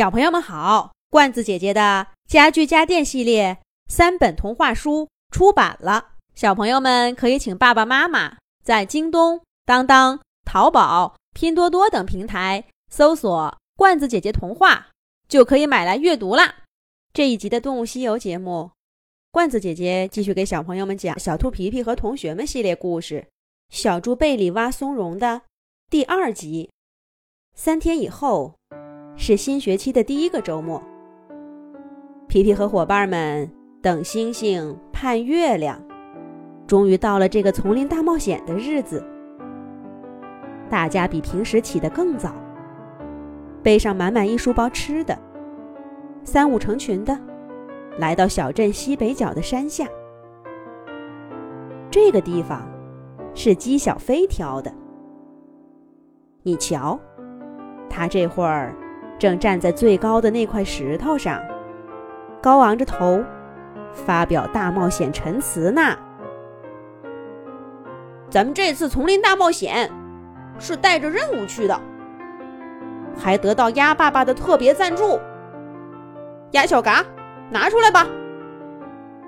[0.00, 14.88] 小朋友们好，罐子姐姐的家具家电系列三本童话书出版了，小朋友们可以请爸爸妈妈在京东、当当、淘宝、拼多多等平台搜索“罐子姐姐童话”，
[15.28, 16.54] 就可以买来阅读啦。
[17.12, 18.70] 这一集的《动物西游》节目，
[19.30, 23.20] 罐子姐姐继续给小朋友们讲《小兔皮皮和同学们》系列故事，
[23.68, 25.42] 《小猪贝里挖松茸》的
[25.90, 26.70] 第二集。
[27.54, 28.54] 三天以后。
[29.22, 30.82] 是新学期的第一个周末，
[32.26, 33.46] 皮皮和伙伴们
[33.82, 35.78] 等星星盼月亮，
[36.66, 39.06] 终于到了这个丛林大冒险的日子。
[40.70, 42.32] 大家比平时起得更早，
[43.62, 45.16] 背上满满一书包吃的，
[46.24, 47.16] 三五成群的
[47.98, 49.86] 来到小镇西北角的山下。
[51.90, 52.66] 这个地方
[53.34, 54.72] 是姬小飞挑的，
[56.42, 56.98] 你瞧，
[57.90, 58.74] 他这会儿。
[59.20, 61.38] 正站在最高的那块石头上，
[62.40, 63.22] 高昂着头，
[63.92, 65.94] 发表大冒险陈词呢。
[68.30, 69.90] 咱们这次丛林大冒险
[70.58, 71.78] 是带着任务去的，
[73.14, 75.20] 还得到鸭爸爸的特别赞助。
[76.52, 77.04] 鸭小嘎，
[77.50, 78.06] 拿出来吧！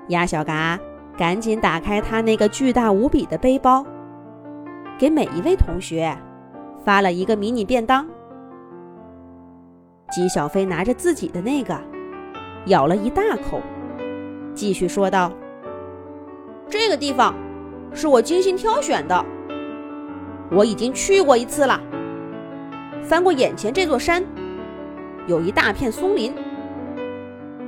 [0.07, 0.79] 鸭小嘎
[1.15, 3.85] 赶紧打开他那个巨大无比的背包，
[4.97, 6.17] 给每一位同学
[6.83, 8.07] 发了一个迷你便当。
[10.13, 11.75] 姬小飞拿着自己的那个，
[12.67, 13.59] 咬了一大口，
[14.53, 15.33] 继续说道
[16.69, 17.33] ：“这个地方
[17.95, 19.25] 是我精心挑选的，
[20.51, 21.81] 我已经去过一次了。
[23.01, 24.23] 翻过眼前这座山，
[25.25, 26.35] 有一大片松林，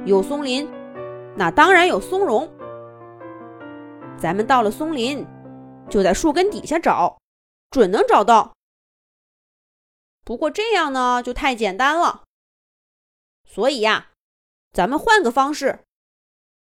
[0.05, 0.69] 有松林，
[1.35, 2.47] 那当然有松茸。
[4.19, 5.25] 咱们到了松林，
[5.89, 7.17] 就在树根底下找，
[7.71, 8.53] 准能找到。
[10.23, 12.21] 不过这样呢，就太简单了。”
[13.45, 14.11] 所以呀，
[14.73, 15.85] 咱们换个方式，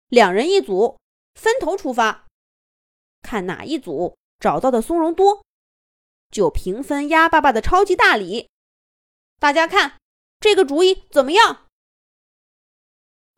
[0.08, 1.00] 两人一组，
[1.36, 2.28] 分头出发，
[3.22, 5.44] 看哪一组找到的松茸多，
[6.30, 8.50] 就平分鸭爸爸的超级大礼。
[9.40, 9.98] 大家看
[10.40, 11.66] 这个主意怎么样？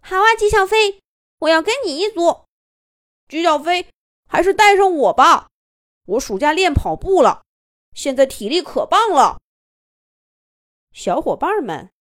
[0.02, 1.00] 好啊，姬小飞，
[1.40, 2.46] 我要跟你一组。
[3.30, 3.88] 姬小飞，
[4.28, 5.48] 还是带上我吧，
[6.08, 7.44] 我暑假练跑步了，
[7.94, 9.40] 现在体力可棒了。
[10.92, 11.93] 小伙伴们。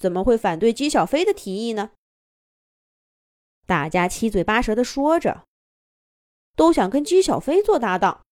[0.00, 1.92] 怎么会反对姬小飞的提议呢？
[3.66, 5.46] 大家七嘴八舌的说着，
[6.56, 8.24] 都想跟姬小飞做搭档。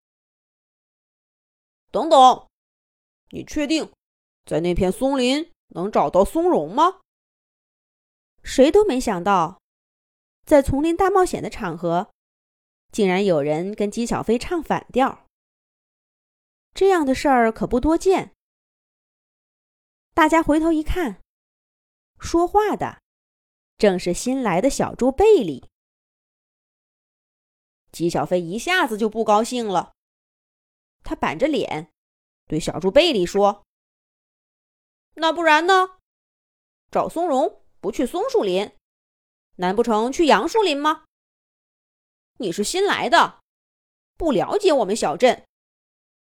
[1.90, 2.48] 等等，
[3.30, 3.92] 你确定
[4.46, 7.00] 在那片松林能找到松茸吗？
[8.42, 9.60] 谁都没想到，
[10.46, 12.10] 在丛林大冒险的场合，
[12.90, 15.26] 竟然有人跟姬小飞唱反调。
[16.72, 18.32] 这样的事儿可不多见。
[20.14, 21.20] 大家回头一看。
[22.20, 23.00] 说话的
[23.76, 25.68] 正是新来的小猪贝里。
[27.90, 29.94] 姬小飞一下子就不高兴了，
[31.02, 31.90] 他板着脸
[32.46, 33.64] 对小猪贝里说
[35.14, 35.98] ：“那不然呢？
[36.90, 38.72] 找松茸不去松树林，
[39.56, 41.04] 难不成去杨树林吗？
[42.38, 43.40] 你是新来的，
[44.16, 45.46] 不了解我们小镇，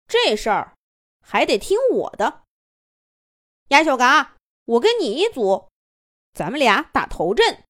[0.08, 0.78] 这事儿
[1.22, 2.44] 还得听我的。
[3.70, 5.70] 鸭小嘎，我跟你一组。”
[6.36, 7.64] 咱们俩打头阵。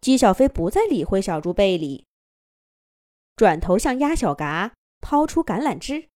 [0.00, 2.06] 姬小飞不再理会小猪贝里，
[3.34, 6.08] 转头向鸭小嘎抛出橄榄枝。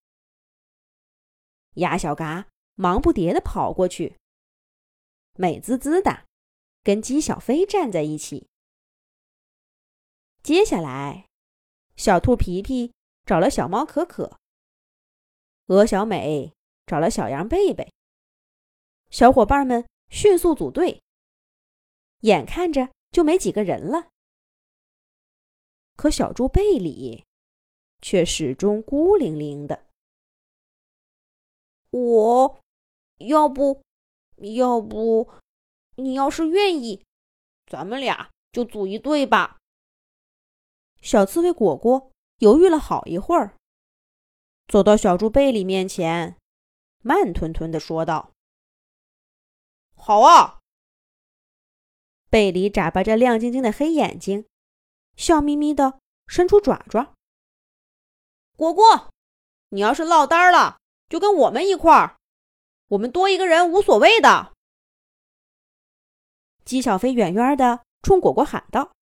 [1.74, 2.46] 鸭小嘎
[2.76, 4.16] 忙不迭的跑过去，
[5.32, 6.24] 美滋滋的
[6.84, 8.48] 跟姬小飞站在一起。
[10.44, 11.26] 接下来，
[11.96, 12.92] 小兔皮皮
[13.24, 14.38] 找了小猫可可，
[15.66, 16.52] 鹅小美
[16.86, 17.92] 找了小羊贝贝，
[19.10, 19.84] 小伙伴们。
[20.08, 21.02] 迅速组队，
[22.20, 24.08] 眼看着就没几个人了。
[25.96, 27.24] 可小猪贝里
[28.00, 29.86] 却始终孤零零的。
[31.90, 32.60] 我，
[33.18, 33.82] 要不，
[34.36, 35.30] 要不，
[35.96, 37.04] 你要是愿意，
[37.66, 39.58] 咱们俩就组一队吧。
[41.00, 43.56] 小刺猬果果犹豫了好一会儿，
[44.68, 46.36] 走到小猪贝里面前，
[47.02, 48.32] 慢吞吞的说道。
[50.06, 50.60] 好啊！
[52.30, 54.46] 贝里眨巴着亮晶晶的黑眼睛，
[55.16, 55.98] 笑眯眯的
[56.28, 57.12] 伸出爪爪。
[58.54, 59.10] 果果，
[59.70, 62.16] 你要是落单了，就跟我们一块儿，
[62.86, 64.54] 我们多一个人无所谓的。
[66.64, 68.92] 姬小飞远远的冲果果喊道。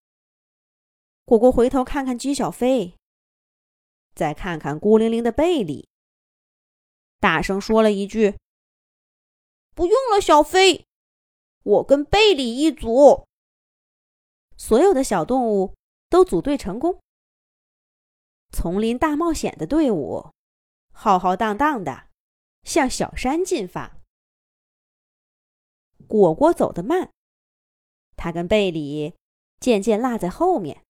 [1.26, 2.96] 果果回头看看姬小飞，
[4.14, 5.86] 再看看孤零零的贝里，
[7.20, 8.38] 大声说了一句。
[9.74, 10.86] 不用了，小飞，
[11.64, 13.26] 我跟贝里一组。
[14.56, 15.74] 所有的小动物
[16.08, 17.00] 都组队成功。
[18.52, 20.30] 丛林大冒险的队伍
[20.92, 22.08] 浩浩荡荡的
[22.62, 23.96] 向小山进发。
[26.06, 27.10] 果果走得慢，
[28.16, 29.14] 他跟贝里
[29.58, 30.84] 渐渐落在后面。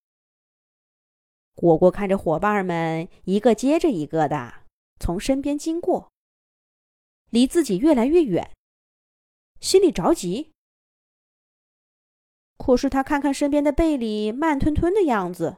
[1.55, 4.65] 果果看着伙伴们一个接着一个的
[4.99, 6.11] 从身边经过，
[7.29, 8.53] 离自己越来越远，
[9.59, 10.53] 心里着急。
[12.57, 15.57] 可是他看看身边的贝里慢吞吞的样子，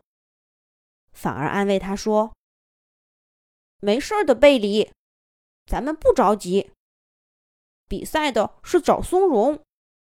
[1.11, 2.35] 反而安慰他说
[3.79, 4.91] ：“没事的，贝里，
[5.65, 6.71] 咱们不着急。
[7.87, 9.63] 比赛的是找松茸，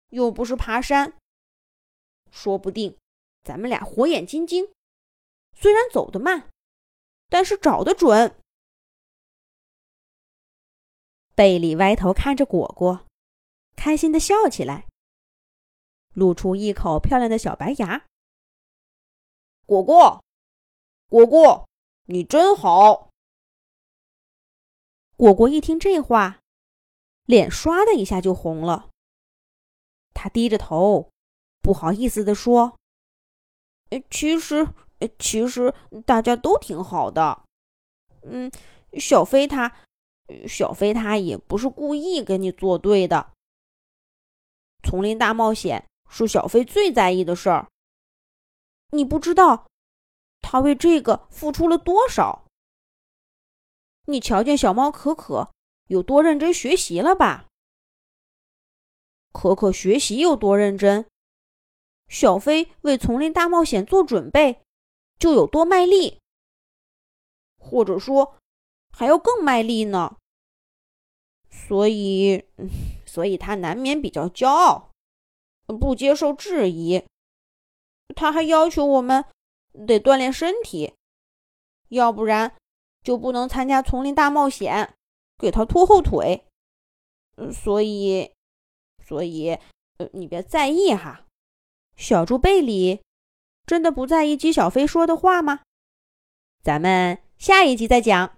[0.09, 1.15] 又不是爬山。
[2.31, 2.97] 说不定
[3.43, 4.73] 咱们俩火眼金睛，
[5.55, 6.49] 虽然走得慢，
[7.29, 8.35] 但是找得准。”
[11.37, 13.07] 贝里歪头看着果果，
[13.77, 14.88] 开心的笑起来。
[16.19, 18.05] 露出一口漂亮的小白牙。
[19.65, 20.25] 果果，
[21.09, 21.69] 果果，
[22.07, 23.11] 你真好。
[25.17, 26.41] 果果一听这话，
[27.25, 28.91] 脸唰的一下就红了。
[30.13, 31.11] 他低着头，
[31.61, 32.77] 不好意思地说
[34.11, 34.69] ：“其实，
[35.19, 35.73] 其实
[36.05, 37.45] 大家都挺好的。
[38.23, 38.51] 嗯，
[38.95, 39.77] 小飞他，
[40.49, 43.33] 小飞他也不是故意跟你作对的。
[44.83, 47.69] 丛林大冒险。”是小飞最在意的事儿。
[48.91, 49.67] 你不知道，
[50.41, 52.47] 他为这个付出了多少。
[54.07, 55.53] 你瞧见小猫可可
[55.89, 57.47] 有多认真学习了吧？
[59.33, 61.07] 可可学习有多认真，
[62.09, 64.63] 小飞为丛林大冒险做准备
[65.19, 66.19] 就有多卖力，
[67.59, 68.37] 或者说
[68.91, 70.17] 还要更卖力呢。
[71.51, 72.47] 所以，
[73.05, 74.88] 所以他难免比较骄傲。
[75.77, 77.05] 不接受质疑，
[78.17, 79.25] 他还要求我们
[79.87, 80.95] 得锻炼身体，
[81.89, 82.57] 要不然
[83.03, 84.95] 就不能参加丛林大冒险，
[85.37, 86.47] 给他拖后腿。
[87.53, 88.33] 所以，
[89.07, 89.59] 所以，
[90.13, 91.25] 你别在意哈。
[91.97, 93.03] 小猪贝里
[93.67, 95.61] 真的不在意姬小飞说的话吗？
[96.63, 98.37] 咱们下一集再讲。